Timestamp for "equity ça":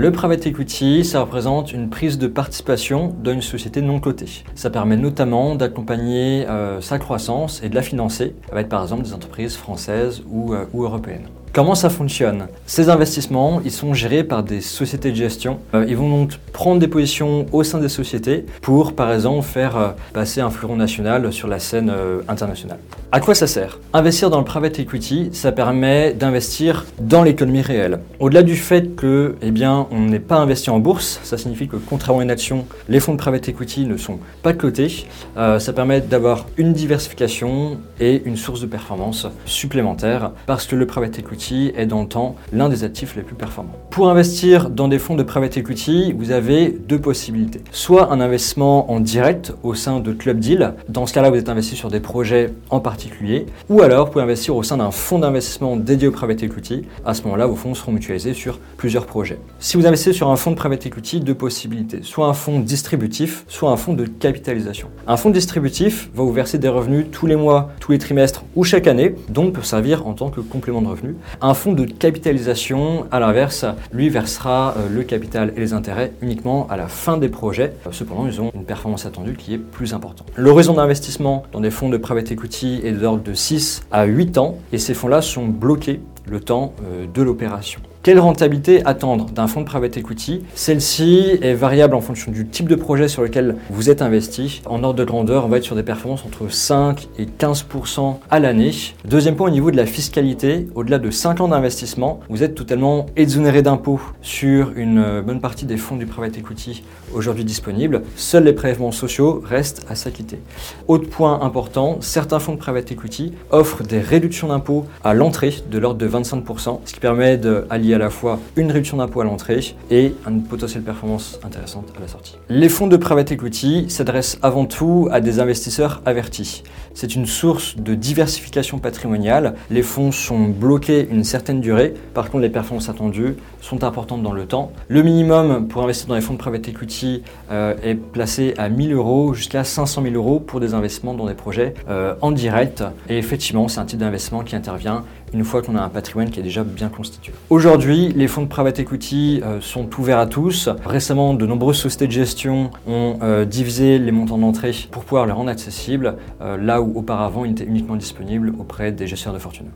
0.46-1.22, 24.78-25.50